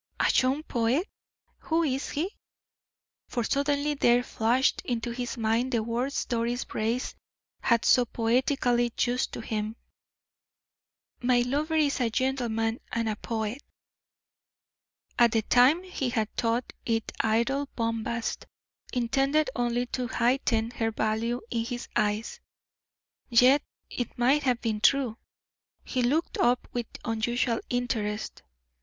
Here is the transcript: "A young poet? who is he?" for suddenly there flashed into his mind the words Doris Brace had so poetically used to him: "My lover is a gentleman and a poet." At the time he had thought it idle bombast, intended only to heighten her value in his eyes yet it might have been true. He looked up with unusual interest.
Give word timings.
"A 0.19 0.31
young 0.33 0.63
poet? 0.63 1.07
who 1.59 1.83
is 1.83 2.09
he?" 2.09 2.35
for 3.27 3.43
suddenly 3.43 3.93
there 3.93 4.23
flashed 4.23 4.81
into 4.83 5.11
his 5.11 5.37
mind 5.37 5.71
the 5.71 5.83
words 5.83 6.25
Doris 6.25 6.65
Brace 6.65 7.13
had 7.61 7.85
so 7.85 8.05
poetically 8.05 8.91
used 8.99 9.31
to 9.33 9.41
him: 9.41 9.75
"My 11.21 11.41
lover 11.41 11.75
is 11.75 11.99
a 11.99 12.09
gentleman 12.09 12.79
and 12.91 13.07
a 13.09 13.15
poet." 13.15 13.61
At 15.19 15.33
the 15.33 15.43
time 15.43 15.83
he 15.83 16.09
had 16.09 16.35
thought 16.35 16.73
it 16.83 17.11
idle 17.19 17.69
bombast, 17.75 18.47
intended 18.91 19.51
only 19.55 19.85
to 19.85 20.07
heighten 20.07 20.71
her 20.71 20.89
value 20.89 21.41
in 21.51 21.63
his 21.63 21.87
eyes 21.95 22.39
yet 23.29 23.61
it 23.91 24.17
might 24.17 24.41
have 24.41 24.61
been 24.61 24.81
true. 24.81 25.17
He 25.83 26.01
looked 26.01 26.39
up 26.39 26.67
with 26.73 26.87
unusual 27.05 27.59
interest. 27.69 28.41